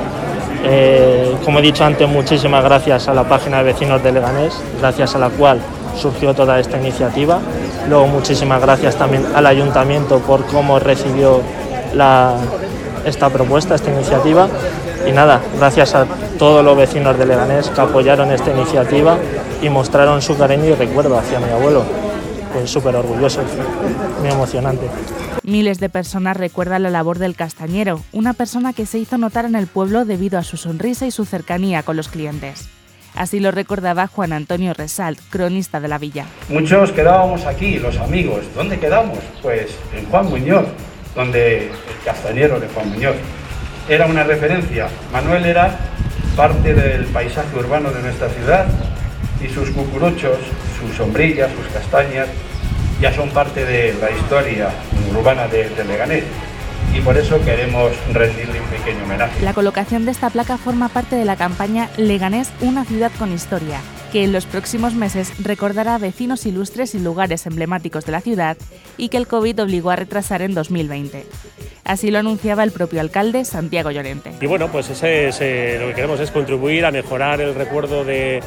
Eh, 0.64 1.36
como 1.44 1.58
he 1.58 1.62
dicho 1.64 1.84
antes, 1.84 2.08
muchísimas 2.08 2.64
gracias 2.64 3.08
a 3.08 3.16
la 3.16 3.24
página 3.24 3.58
de 3.58 3.64
vecinos 3.64 4.04
de 4.04 4.12
Leganés, 4.12 4.54
gracias 4.80 5.16
a 5.16 5.18
la 5.18 5.30
cual 5.30 5.60
surgió 6.00 6.36
toda 6.36 6.60
esta 6.60 6.78
iniciativa. 6.78 7.40
Luego 7.90 8.06
muchísimas 8.06 8.62
gracias 8.62 8.96
también 8.96 9.26
al 9.34 9.48
ayuntamiento 9.48 10.20
por 10.20 10.46
cómo 10.46 10.78
recibió 10.78 11.42
esta 13.06 13.30
propuesta, 13.30 13.74
esta 13.74 13.90
iniciativa. 13.90 14.48
Y 15.08 15.12
nada, 15.14 15.42
gracias 15.58 15.96
a 15.96 16.06
todos 16.38 16.64
los 16.64 16.78
vecinos 16.78 17.18
de 17.18 17.26
Leganés 17.26 17.70
que 17.72 17.82
apoyaron 17.82 18.32
esta 18.32 18.52
iniciativa 18.52 19.18
y 19.64 19.70
mostraron 19.70 20.22
su 20.22 20.38
cariño 20.38 20.66
y 20.66 20.74
recuerdo 20.76 21.18
hacia 21.18 21.40
mi 21.40 21.50
abuelo. 21.50 21.82
Pues 22.54 22.70
súper 22.70 22.96
orgulloso, 22.98 23.42
muy 24.22 24.30
emocionante. 24.30 24.86
Miles 25.44 25.80
de 25.80 25.90
personas 25.90 26.38
recuerdan 26.38 26.84
la 26.84 26.90
labor 26.90 27.20
del 27.20 27.36
castañero, 27.36 28.02
una 28.12 28.34
persona 28.34 28.74
que 28.74 28.86
se 28.86 29.00
hizo 29.00 29.18
notar 29.18 29.46
en 29.46 29.56
el 29.56 29.68
pueblo 29.68 30.06
debido 30.06 30.38
a 30.40 30.44
su 30.44 30.58
sonrisa 30.58 31.06
y 31.06 31.12
su 31.12 31.26
cercanía 31.26 31.84
con 31.84 31.98
los 31.98 32.08
clientes. 32.08 32.70
Así 33.16 33.40
lo 33.40 33.52
recordaba 33.52 34.08
Juan 34.08 34.34
Antonio 34.34 34.74
Resalt, 34.74 35.20
cronista 35.30 35.80
de 35.80 35.88
la 35.88 35.98
villa. 35.98 36.26
Muchos 36.50 36.92
quedábamos 36.92 37.46
aquí, 37.46 37.78
los 37.78 37.98
amigos. 37.98 38.46
¿Dónde 38.56 38.80
quedamos? 38.80 39.20
Pues 39.42 39.76
en 39.96 40.06
Juan 40.06 40.30
Muñoz, 40.30 40.66
donde 41.16 41.68
el 41.68 41.72
castañero 42.04 42.60
de 42.60 42.68
Juan 42.70 42.90
Muñoz 42.90 43.16
era 43.88 44.08
una 44.08 44.24
referencia. 44.24 44.88
Manuel 45.12 45.46
era 45.46 45.78
parte 46.36 46.74
del 46.74 47.06
paisaje 47.06 47.56
urbano 47.58 47.92
de 47.92 48.02
nuestra 48.02 48.30
ciudad 48.30 48.66
y 49.44 49.54
sus 49.54 49.70
cucuruchos, 49.70 50.38
sus 50.80 50.96
sombrillas, 50.96 51.52
sus 51.52 51.68
castañas 51.72 52.28
ya 53.04 53.14
son 53.14 53.30
parte 53.32 53.66
de 53.66 53.94
la 53.96 54.12
historia 54.12 54.70
urbana 55.12 55.46
de, 55.50 55.70
Leganés 55.84 56.24
y 56.96 57.02
por 57.02 57.18
eso 57.18 57.38
queremos 57.44 57.92
rendirle 58.14 58.62
un 58.62 58.68
pequeño 58.68 59.04
homenaje. 59.04 59.44
La 59.44 59.54
colocación 59.54 60.06
de 60.06 60.12
esta 60.12 60.30
placa 60.30 60.58
forma 60.58 60.88
parte 60.88 61.18
de 61.18 61.26
la 61.26 61.36
campaña 61.36 61.90
Leganés, 61.98 62.54
una 62.62 62.86
ciudad 62.86 63.12
con 63.20 63.34
historia, 63.34 63.82
que 64.14 64.24
en 64.24 64.32
los 64.32 64.46
próximos 64.46 64.94
meses 64.94 65.34
recordará 65.44 65.96
a 65.96 65.98
vecinos 65.98 66.46
ilustres 66.46 66.96
y 66.96 67.00
lugares 67.00 67.46
emblemáticos 67.46 68.06
de 68.06 68.14
la 68.14 68.22
ciudad 68.22 68.56
y 68.96 69.10
que 69.10 69.18
el 69.18 69.28
COVID 69.28 69.64
obligó 69.64 69.90
a 69.90 69.98
retrasar 69.98 70.42
en 70.42 70.54
2020. 70.54 71.26
Así 71.84 72.10
lo 72.10 72.20
anunciaba 72.20 72.64
el 72.64 72.72
propio 72.72 73.02
alcalde 73.02 73.44
Santiago 73.44 73.92
Llorente. 73.92 74.32
Y 74.40 74.46
bueno, 74.46 74.70
pues 74.72 74.90
ese, 74.90 75.28
eh, 75.28 75.78
lo 75.78 75.88
que 75.88 75.96
queremos 75.96 76.22
es 76.22 76.32
contribuir 76.32 76.86
a 76.86 76.92
mejorar 76.92 77.42
el 77.42 77.54
recuerdo 77.54 78.06
de 78.06 78.42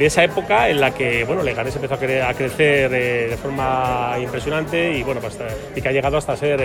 de 0.00 0.06
esa 0.06 0.24
época 0.24 0.70
en 0.70 0.80
la 0.80 0.94
que 0.94 1.24
bueno, 1.24 1.42
Leganés 1.42 1.76
empezó 1.76 1.92
a, 1.92 1.98
crecer 1.98 2.90
eh, 2.94 3.26
de 3.28 3.36
forma 3.36 4.16
impresionante 4.18 4.96
y, 4.96 5.02
bueno, 5.02 5.20
pues, 5.20 5.36
y 5.76 5.82
que 5.82 5.88
ha 5.90 5.92
llegado 5.92 6.16
hasta 6.16 6.34
ser 6.38 6.58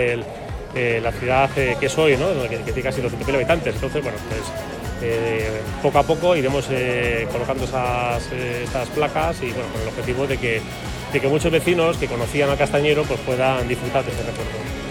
eh, 0.74 1.00
la 1.02 1.12
ciudad 1.12 1.50
eh, 1.56 1.76
que 1.78 1.84
es 1.84 1.98
hoy, 1.98 2.16
¿no? 2.16 2.28
que, 2.48 2.56
tiene 2.56 2.80
casi 2.80 3.02
200.000 3.02 3.34
habitantes. 3.34 3.74
Entonces, 3.74 4.02
bueno, 4.02 4.16
pues 4.30 4.40
poco 5.82 5.98
a 5.98 6.02
poco 6.02 6.34
iremos 6.34 6.66
colocando 7.30 7.64
esas, 7.64 8.88
placas 8.94 9.42
y 9.42 9.50
bueno, 9.50 9.68
con 9.70 9.82
el 9.82 9.88
objetivo 9.88 10.26
de 10.26 10.38
que, 10.38 10.62
de 11.12 11.20
que 11.20 11.28
muchos 11.28 11.52
vecinos 11.52 11.98
que 11.98 12.06
conocían 12.06 12.48
a 12.48 12.56
Castañero 12.56 13.02
pues, 13.02 13.20
puedan 13.20 13.68
disfrutar 13.68 14.02
de 14.02 14.12
ese 14.12 14.22
recuerdo. 14.22 14.85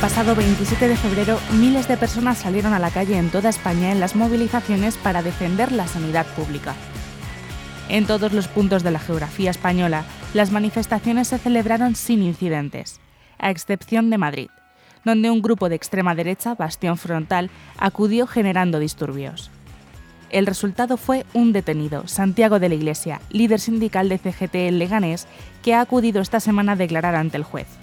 Pasado 0.00 0.34
27 0.34 0.88
de 0.88 0.96
febrero, 0.96 1.38
miles 1.52 1.86
de 1.86 1.98
personas 1.98 2.38
salieron 2.38 2.72
a 2.72 2.78
la 2.78 2.90
calle 2.90 3.18
en 3.18 3.28
toda 3.28 3.50
España 3.50 3.92
en 3.92 4.00
las 4.00 4.16
movilizaciones 4.16 4.96
para 4.96 5.22
defender 5.22 5.72
la 5.72 5.86
sanidad 5.86 6.24
pública. 6.34 6.74
En 7.90 8.06
todos 8.06 8.32
los 8.32 8.48
puntos 8.48 8.82
de 8.82 8.92
la 8.92 8.98
geografía 8.98 9.50
española, 9.50 10.04
las 10.32 10.52
manifestaciones 10.52 11.28
se 11.28 11.38
celebraron 11.38 11.96
sin 11.96 12.22
incidentes, 12.22 12.98
a 13.38 13.50
excepción 13.50 14.08
de 14.08 14.16
Madrid, 14.16 14.48
donde 15.04 15.30
un 15.30 15.42
grupo 15.42 15.68
de 15.68 15.76
extrema 15.76 16.14
derecha, 16.14 16.54
Bastión 16.54 16.96
Frontal, 16.96 17.50
acudió 17.76 18.26
generando 18.26 18.78
disturbios. 18.78 19.50
El 20.30 20.46
resultado 20.46 20.96
fue 20.96 21.26
un 21.34 21.52
detenido, 21.52 22.08
Santiago 22.08 22.58
de 22.58 22.70
la 22.70 22.74
Iglesia, 22.74 23.20
líder 23.28 23.60
sindical 23.60 24.08
de 24.08 24.16
CGT 24.16 24.54
en 24.54 24.78
Leganés, 24.78 25.26
que 25.62 25.74
ha 25.74 25.82
acudido 25.82 26.22
esta 26.22 26.40
semana 26.40 26.72
a 26.72 26.76
declarar 26.76 27.16
ante 27.16 27.36
el 27.36 27.44
juez 27.44 27.79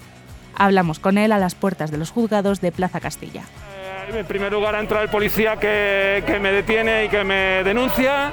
Hablamos 0.59 0.97
con 0.97 1.19
él 1.19 1.31
a 1.31 1.37
las 1.37 1.53
puertas 1.53 1.91
de 1.91 1.97
los 1.97 2.09
juzgados 2.09 2.61
de 2.61 2.71
Plaza 2.71 2.99
Castilla. 2.99 3.43
En 4.11 4.25
primer 4.25 4.51
lugar 4.51 4.73
ha 4.73 4.79
entrado 4.79 5.03
el 5.03 5.09
policía 5.09 5.57
que, 5.57 6.39
me 6.41 6.51
detiene 6.51 7.05
y 7.05 7.09
que 7.09 7.23
me 7.23 7.63
denuncia. 7.63 8.31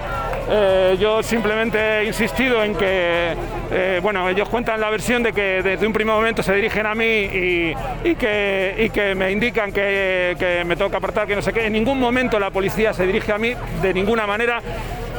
Eh, 0.49 0.97
yo 1.00 1.23
simplemente 1.23 1.99
he 1.99 2.04
insistido 2.04 2.62
en 2.62 2.76
que, 2.76 3.35
eh, 3.71 4.00
bueno, 4.02 4.28
ellos 4.28 4.49
cuentan 4.49 4.81
la 4.81 4.88
versión 4.88 5.23
de 5.23 5.33
que 5.33 5.62
desde 5.62 5.87
un 5.87 5.93
primer 5.93 6.14
momento 6.14 6.43
se 6.43 6.54
dirigen 6.54 6.87
a 6.87 6.95
mí 6.95 7.04
y, 7.04 7.75
que, 8.14 8.90
que, 8.95 9.14
me 9.14 9.33
indican 9.33 9.73
que, 9.73 10.37
que 10.38 10.64
me 10.64 10.76
toca 10.76 10.99
apartar, 10.99 11.26
que 11.26 11.35
no 11.35 11.43
sé 11.43 11.52
qué. 11.52 11.66
En 11.66 11.73
ningún 11.73 11.99
momento 11.99 12.38
la 12.38 12.50
policía 12.50 12.95
se 12.95 13.04
dirige 13.07 13.33
a 13.33 13.38
mí, 13.38 13.52
de 13.83 13.93
ninguna 13.93 14.26
manera. 14.26 14.62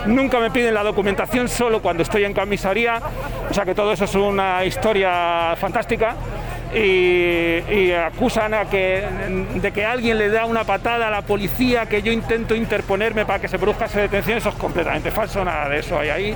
Nunca 0.08 0.40
me 0.40 0.52
piden 0.52 0.74
la 0.74 0.84
documentación, 0.84 1.50
solo 1.50 1.82
cuando 1.82 2.04
estoy 2.04 2.24
en 2.24 2.34
comisaría. 2.34 3.02
O 3.50 3.54
sea 3.54 3.66
que 3.66 3.76
todo 3.76 3.92
eso 3.92 4.06
es 4.06 4.16
una 4.16 4.64
historia 4.64 5.56
fantástica 5.58 6.16
y, 6.76 7.92
acusan 7.94 8.54
a 8.54 8.66
que, 8.66 9.04
de 9.56 9.72
que 9.72 9.86
alguien 9.86 10.18
le 10.18 10.30
da 10.30 10.46
una 10.46 10.64
patada 10.64 11.08
a 11.08 11.12
la 11.12 11.22
policía, 11.22 11.86
que 11.86 12.02
yo 12.02 12.12
intento 12.12 12.54
interponerme 12.56 13.26
para 13.26 13.40
que 13.40 13.48
se 13.48 13.58
produzca 13.58 13.86
esa 13.86 14.02
detención, 14.02 14.38
eso 14.38 14.50
es 14.50 14.56
completamente 14.56 15.12
falso, 15.12 15.44
nada 15.44 15.70
de 15.70 15.80
eso 15.80 15.98
hay 15.98 16.10
ahí. 16.10 16.36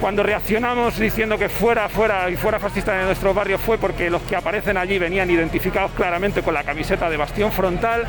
Cuando 0.00 0.22
reaccionamos 0.22 0.98
diciendo 0.98 1.38
que 1.38 1.48
fuera, 1.48 1.88
fuera 1.88 2.28
y 2.30 2.36
fuera 2.36 2.58
fascista 2.58 2.98
en 2.98 3.06
nuestro 3.06 3.32
barrio 3.32 3.58
fue 3.58 3.78
porque 3.78 4.10
los 4.10 4.22
que 4.22 4.36
aparecen 4.36 4.76
allí 4.76 4.98
venían 4.98 5.30
identificados 5.30 5.92
claramente 5.92 6.42
con 6.42 6.54
la 6.54 6.64
camiseta 6.64 7.08
de 7.08 7.16
bastión 7.16 7.50
frontal. 7.50 8.06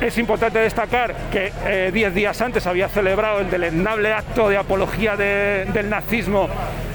Es 0.00 0.18
importante 0.18 0.58
destacar 0.58 1.14
que 1.32 1.50
eh, 1.64 1.90
diez 1.92 2.14
días 2.14 2.38
antes 2.42 2.66
había 2.66 2.88
celebrado 2.88 3.40
el 3.40 3.50
deleznable 3.50 4.12
acto 4.12 4.50
de 4.50 4.58
apología 4.58 5.16
del 5.16 5.88
nazismo 5.88 6.48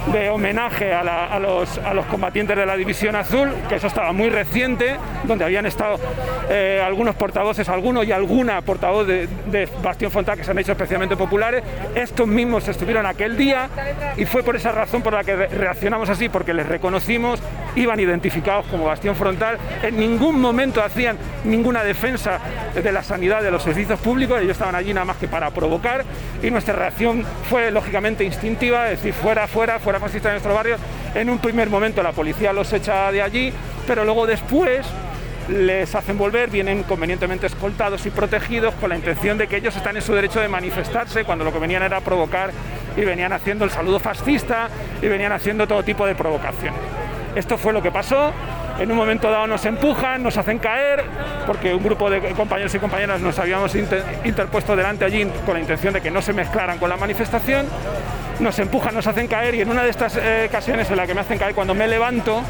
de 0.08 0.30
homenaje 0.30 0.94
a, 0.94 1.40
los, 1.40 1.80
combatientes 2.10 2.58
de 2.58 2.66
la 2.66 2.76
División 2.76 3.16
Azul, 3.16 3.50
que 3.70 3.76
eso 3.76 3.88
estaba 3.88 4.12
muy 4.12 4.30
reciente, 4.30 4.96
donde 5.24 5.46
habían 5.46 5.66
estado 5.66 6.00
eh, 6.50 6.82
algunos 6.84 7.16
portavoces, 7.16 7.70
algunos 7.70 8.06
y 8.06 8.12
alguna 8.12 8.62
portavoz 8.62 9.08
de, 9.08 9.30
Bastión 9.84 10.12
Fontá 10.12 10.36
que 10.36 10.44
se 10.44 10.52
han 10.52 10.60
hecho 10.60 10.72
especialmente 10.72 11.16
populares. 11.16 11.64
Estos 11.96 12.28
mismos 12.28 12.68
estuvieron 12.68 13.06
aquel 13.06 13.38
día 13.38 13.70
y 14.18 14.26
fue 14.26 14.44
por 14.44 14.56
esa 14.56 14.72
razón 14.72 15.02
por 15.02 15.14
la 15.14 15.24
que 15.24 15.36
reaccionamos 15.36 16.10
así, 16.10 16.30
porque 16.30 16.54
les 16.54 16.68
reconocimos, 16.68 17.40
iban 17.76 18.00
identificados 18.00 18.66
como 18.68 18.86
Bastión 18.86 19.16
Frontal, 19.16 19.58
en 19.84 19.98
ningún 19.98 20.40
momento 20.40 20.84
hacían 20.84 21.18
ninguna 21.46 21.84
defensa 21.84 22.40
de 22.74 22.92
la 22.92 23.04
sanidad 23.04 23.42
de 23.42 23.52
los 23.52 23.64
servicios 23.64 24.00
públicos, 24.00 24.40
ellos 24.40 24.52
estaban 24.52 24.76
allí 24.76 24.94
nada 24.94 25.06
más 25.06 25.18
que 25.18 25.28
para 25.28 25.50
provocar 25.52 26.04
y 26.42 26.50
nuestra 26.50 26.76
reacción 26.76 27.24
fue 27.50 27.72
lógicamente 27.72 28.24
instintiva, 28.24 28.90
es 28.90 29.02
decir, 29.02 29.14
fuera, 29.14 29.48
fuera, 29.48 29.80
fuera 29.80 29.91
en 29.98 30.24
nuestro 30.24 30.54
barrio, 30.54 30.78
en 31.14 31.30
un 31.30 31.40
primer 31.40 31.70
momento 31.70 32.02
la 32.02 32.12
policía 32.12 32.54
los 32.54 32.72
echa 32.74 33.12
de 33.12 33.22
allí, 33.22 33.54
pero 33.86 34.06
luego 34.06 34.26
después 34.26 34.86
les 35.50 35.94
hacen 35.96 36.18
volver, 36.18 36.50
vienen 36.50 36.84
convenientemente 36.84 37.48
escoltados 37.48 38.06
y 38.06 38.10
protegidos 38.10 38.74
con 38.76 38.90
la 38.90 38.96
intención 38.96 39.38
de 39.38 39.48
que 39.48 39.58
ellos 39.58 39.76
están 39.76 39.96
en 39.98 40.02
su 40.02 40.14
derecho 40.14 40.40
de 40.40 40.48
manifestarse 40.48 41.26
cuando 41.26 41.44
lo 41.44 41.52
que 41.52 41.60
venían 41.60 41.84
era 41.84 42.00
provocar 42.00 42.52
y 42.96 43.02
venían 43.02 43.34
haciendo 43.34 43.66
el 43.66 43.72
saludo 43.72 44.00
fascista 44.00 44.70
y 45.02 45.08
venían 45.08 45.32
haciendo 45.32 45.68
todo 45.68 45.84
tipo 45.84 46.06
de 46.06 46.16
provocaciones. 46.16 46.80
Esto 47.36 47.58
fue 47.58 47.74
lo 47.74 47.82
que 47.82 47.92
pasó. 47.92 48.32
En 48.80 48.92
un 48.92 48.98
momento 48.98 49.30
dado 49.30 49.48
nos 49.48 49.66
empujan, 49.66 50.24
nos 50.24 50.38
hacen 50.38 50.58
caer, 50.60 51.04
porque 51.46 51.74
un 51.74 51.84
grupo 51.84 52.10
de 52.10 52.20
compañeros 52.34 52.74
y 52.74 52.80
compañeras 52.80 53.22
nos 53.22 53.38
habíamos 53.38 53.76
interpuesto 53.76 54.76
delante 54.76 55.06
allí 55.06 55.26
con 55.46 55.54
la 55.56 55.60
intención 55.60 55.94
de 55.94 56.02
que 56.02 56.10
no 56.10 56.22
se 56.22 56.34
mezclaran 56.34 56.80
con 56.80 56.90
la 56.90 56.98
manifestación 56.98 57.68
nos 58.42 58.58
empujan, 58.60 58.96
nos 58.96 59.08
hacen 59.08 59.28
caer 59.28 59.56
y 59.56 59.62
en 59.62 59.70
una 59.70 59.84
de 59.84 59.90
estas 59.90 60.18
eh, 60.18 60.48
ocasiones 60.50 60.90
en 60.90 60.98
la 60.98 61.08
que 61.08 61.14
me 61.14 61.22
hacen 61.22 61.38
caer, 61.38 61.54
cuando 61.54 61.76
me 61.76 61.88
levanto, 61.88 62.42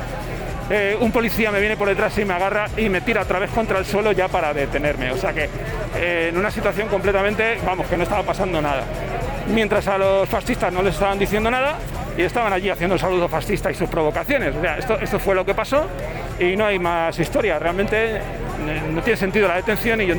eh, 0.69 0.97
un 0.99 1.11
policía 1.11 1.51
me 1.51 1.59
viene 1.59 1.75
por 1.75 1.89
detrás 1.89 2.17
y 2.17 2.25
me 2.25 2.33
agarra 2.33 2.67
y 2.77 2.87
me 2.89 3.01
tira 3.01 3.21
otra 3.21 3.39
vez 3.39 3.51
contra 3.51 3.77
el 3.77 3.85
suelo 3.85 4.11
ya 4.13 4.27
para 4.27 4.53
detenerme. 4.53 5.11
O 5.11 5.17
sea 5.17 5.33
que 5.33 5.49
eh, 5.95 6.29
en 6.29 6.37
una 6.37 6.49
situación 6.49 6.87
completamente, 6.87 7.59
vamos, 7.65 7.87
que 7.87 7.97
no 7.97 8.03
estaba 8.03 8.23
pasando 8.23 8.61
nada. 8.61 8.83
Mientras 9.47 9.87
a 9.87 9.97
los 9.97 10.29
fascistas 10.29 10.71
no 10.71 10.81
les 10.81 10.93
estaban 10.93 11.19
diciendo 11.19 11.51
nada 11.51 11.75
y 12.17 12.21
estaban 12.21 12.51
allí 12.53 12.69
haciendo 12.69 12.95
el 12.95 13.01
saludo 13.01 13.27
fascista 13.27 13.71
y 13.71 13.75
sus 13.75 13.89
provocaciones. 13.89 14.55
O 14.55 14.61
sea, 14.61 14.77
esto, 14.77 14.99
esto 14.99 15.19
fue 15.19 15.35
lo 15.35 15.45
que 15.45 15.53
pasó 15.53 15.87
y 16.39 16.55
no 16.55 16.65
hay 16.65 16.79
más 16.79 17.17
historia. 17.19 17.59
Realmente 17.59 18.21
no 18.91 19.01
tiene 19.01 19.17
sentido 19.17 19.47
la 19.47 19.55
detención 19.55 20.01
y 20.01 20.11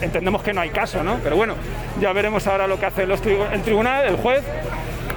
entendemos 0.00 0.42
que 0.42 0.52
no 0.52 0.60
hay 0.60 0.70
caso, 0.70 1.02
¿no? 1.02 1.18
Pero 1.22 1.36
bueno, 1.36 1.54
ya 2.00 2.12
veremos 2.12 2.46
ahora 2.46 2.66
lo 2.66 2.78
que 2.78 2.86
hace 2.86 3.02
el 3.02 3.62
tribunal, 3.62 4.06
el 4.06 4.16
juez, 4.16 4.42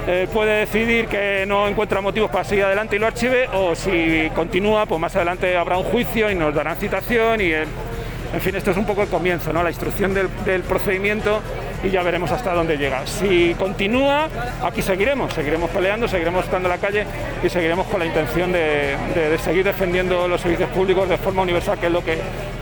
eh, 0.10 0.26
puede 0.32 0.60
decidir 0.60 1.08
que 1.08 1.44
no 1.46 1.68
encuentra 1.68 2.00
motivos 2.00 2.32
para 2.32 2.46
seguir 2.46 2.64
adelante 2.64 2.96
y 2.96 3.00
lo 3.00 3.08
archive, 3.08 3.50
o 3.54 3.76
si 3.76 4.30
continúa, 4.34 4.86
pues 4.86 5.02
más 5.02 5.14
adelante 5.18 5.58
habrá 5.58 5.78
un 5.78 5.84
juicio 5.84 6.32
y 6.32 6.36
nos 6.36 6.56
darán 6.56 6.78
citación 6.78 7.42
y, 7.42 7.52
en 7.52 8.42
fin, 8.42 8.56
esto 8.56 8.72
es 8.72 8.78
un 8.78 8.86
poco 8.86 9.02
el 9.02 9.10
comienzo, 9.10 9.52
¿no? 9.52 9.64
La 9.64 9.70
instrucción 9.70 10.14
del, 10.14 10.62
procedimiento 10.62 11.42
y 11.84 11.90
ya 11.90 12.04
veremos 12.04 12.32
hasta 12.32 12.54
dónde 12.54 12.78
llega. 12.78 13.06
Si 13.06 13.56
continúa, 13.56 14.30
aquí 14.64 14.82
seguiremos, 14.82 15.34
seguiremos 15.34 15.70
peleando, 15.70 16.08
seguiremos 16.08 16.46
estando 16.46 16.68
en 16.70 16.76
la 16.76 16.82
calle 16.82 17.06
y 17.44 17.50
seguiremos 17.50 17.88
con 17.88 18.00
la 18.00 18.06
intención 18.06 18.52
de, 18.52 18.96
seguir 19.44 19.64
defendiendo 19.64 20.28
los 20.28 20.42
servicios 20.42 20.70
públicos 20.70 21.08
de 21.08 21.18
forma 21.18 21.42
universal, 21.42 21.80
que 21.80 21.88
es 21.88 21.92
lo 21.92 22.04
que, 22.04 22.18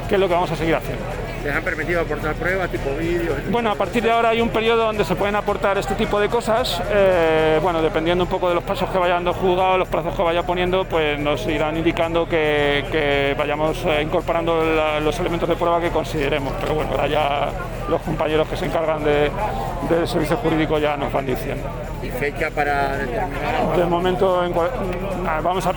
que 0.07 0.15
es 0.15 0.19
lo 0.19 0.27
que 0.27 0.33
vamos 0.33 0.51
a 0.51 0.55
seguir 0.55 0.75
haciendo. 0.75 1.24
¿Les 1.45 1.53
han 1.53 1.63
permitido 1.63 2.01
aportar 2.01 2.33
pruebas, 2.33 2.71
tipo 2.71 2.89
vídeos? 2.97 3.37
Bueno, 3.51 3.69
a 3.69 3.75
partir 3.75 4.01
de 4.01 4.09
ahora 4.09 4.29
hay 4.29 4.41
un 4.41 4.49
periodo 4.49 4.85
donde 4.85 5.05
se 5.05 5.15
pueden 5.15 5.35
aportar 5.35 5.77
este 5.77 5.93
tipo 5.93 6.19
de 6.19 6.27
cosas. 6.27 6.81
Eh, 6.89 7.59
bueno, 7.61 7.83
dependiendo 7.83 8.23
un 8.23 8.29
poco 8.31 8.49
de 8.49 8.55
los 8.55 8.63
pasos 8.63 8.89
que 8.89 8.97
vayan 8.97 9.23
dando 9.23 9.33
juzgado, 9.33 9.77
los 9.77 9.87
plazos 9.87 10.15
que 10.15 10.23
vaya 10.23 10.41
poniendo, 10.41 10.85
pues 10.85 11.19
nos 11.19 11.45
irán 11.45 11.77
indicando 11.77 12.27
que, 12.27 13.35
vayamos 13.37 13.77
eh, 13.85 14.01
incorporando 14.01 14.59
los 15.01 15.19
elementos 15.19 15.47
de 15.47 15.55
prueba 15.55 15.79
que 15.79 15.91
consideremos. 15.91 16.51
Pero 16.59 16.73
bueno, 16.73 16.89
ahora 16.93 17.05
ya 17.05 17.51
los 17.89 18.01
compañeros 18.01 18.47
que 18.47 18.57
se 18.57 18.65
encargan 18.65 19.03
de, 19.03 19.29
del 19.87 20.07
servicio 20.07 20.37
jurídico 20.37 20.79
ya 20.79 20.97
nos 20.97 21.13
van 21.13 21.27
diciendo. 21.27 21.69
¿Y 22.01 22.09
fecha 22.09 22.49
para 22.49 22.97
determinar? 22.97 23.77
De 23.77 23.85
momento 23.85 24.37
vamos, 24.37 25.65
a, 25.67 25.73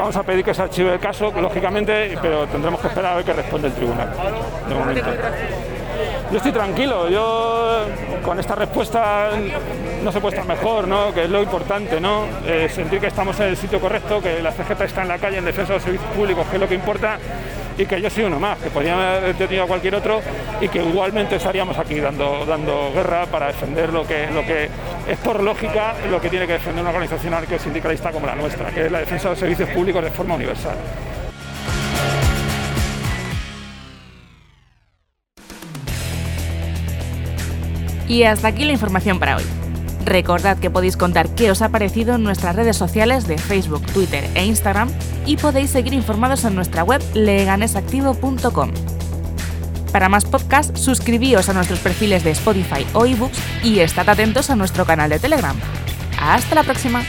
vamos 0.00 0.16
a 0.16 0.22
pedir 0.24 0.44
que 0.44 0.52
se 0.52 0.62
archive 0.62 0.94
el 0.94 1.00
caso, 1.00 1.32
lógicamente, 1.40 2.18
pero 2.20 2.48
tendremos 2.48 2.80
que 2.80 2.88
esperar 2.88 3.12
a 3.12 3.16
ver 3.16 3.24
qué 3.24 3.32
responde 3.34 3.68
el 3.68 3.74
tribunal 3.74 4.12
Yo 6.30 6.38
estoy 6.38 6.52
tranquilo, 6.52 7.08
yo 7.08 7.86
con 8.24 8.40
esta 8.40 8.54
respuesta 8.54 9.30
no 10.02 10.10
se 10.10 10.20
puede 10.20 10.36
estar 10.36 10.48
mejor, 10.48 10.88
¿no? 10.88 11.12
que 11.12 11.24
es 11.24 11.30
lo 11.30 11.42
importante, 11.42 12.00
¿no? 12.00 12.24
Eh, 12.46 12.68
sentir 12.68 12.98
que 12.98 13.06
estamos 13.06 13.38
en 13.40 13.48
el 13.48 13.56
sitio 13.56 13.80
correcto, 13.80 14.20
que 14.20 14.42
la 14.42 14.50
CGT 14.50 14.80
está 14.82 15.02
en 15.02 15.08
la 15.08 15.18
calle 15.18 15.38
en 15.38 15.44
defensa 15.44 15.72
de 15.72 15.78
los 15.78 15.82
servicios 15.84 16.10
públicos, 16.12 16.46
que 16.48 16.56
es 16.56 16.60
lo 16.60 16.68
que 16.68 16.74
importa, 16.74 17.18
y 17.76 17.86
que 17.86 18.00
yo 18.00 18.10
soy 18.10 18.24
uno 18.24 18.38
más, 18.38 18.58
que 18.58 18.70
podría 18.70 18.94
haber 19.16 19.34
detenido 19.34 19.64
a 19.64 19.66
cualquier 19.66 19.94
otro 19.94 20.20
y 20.60 20.68
que 20.68 20.82
igualmente 20.82 21.36
estaríamos 21.36 21.78
aquí 21.78 21.98
dando, 22.00 22.44
dando 22.46 22.92
guerra 22.94 23.26
para 23.26 23.48
defender 23.48 23.92
lo 23.92 24.06
que, 24.06 24.28
lo 24.32 24.42
que 24.44 24.68
es 25.08 25.18
por 25.18 25.42
lógica 25.42 25.94
lo 26.10 26.20
que 26.20 26.28
tiene 26.28 26.46
que 26.46 26.54
defender 26.54 26.82
una 26.82 26.90
organización 26.90 27.34
sindicalista 27.58 28.12
como 28.12 28.26
la 28.26 28.34
nuestra, 28.34 28.70
que 28.70 28.86
es 28.86 28.92
la 28.92 29.00
defensa 29.00 29.24
de 29.24 29.30
los 29.30 29.38
servicios 29.38 29.68
públicos 29.70 30.02
de 30.02 30.10
forma 30.10 30.34
universal. 30.34 30.76
Y 38.08 38.24
hasta 38.24 38.48
aquí 38.48 38.64
la 38.64 38.72
información 38.72 39.18
para 39.18 39.36
hoy. 39.36 39.44
Recordad 40.04 40.58
que 40.58 40.70
podéis 40.70 40.96
contar 40.96 41.28
qué 41.34 41.50
os 41.50 41.62
ha 41.62 41.70
parecido 41.70 42.14
en 42.14 42.22
nuestras 42.22 42.54
redes 42.54 42.76
sociales 42.76 43.26
de 43.26 43.38
Facebook, 43.38 43.84
Twitter 43.92 44.28
e 44.34 44.44
Instagram 44.44 44.90
y 45.24 45.36
podéis 45.36 45.70
seguir 45.70 45.94
informados 45.94 46.44
en 46.44 46.54
nuestra 46.54 46.84
web 46.84 47.02
leganesactivo.com. 47.14 48.70
Para 49.92 50.08
más 50.08 50.24
podcasts, 50.24 50.80
suscribíos 50.80 51.48
a 51.48 51.52
nuestros 51.54 51.78
perfiles 51.78 52.24
de 52.24 52.32
Spotify 52.32 52.84
o 52.92 53.06
eBooks 53.06 53.38
y 53.62 53.78
estad 53.78 54.08
atentos 54.08 54.50
a 54.50 54.56
nuestro 54.56 54.84
canal 54.84 55.08
de 55.08 55.20
Telegram. 55.20 55.56
¡Hasta 56.20 56.56
la 56.56 56.64
próxima! 56.64 57.02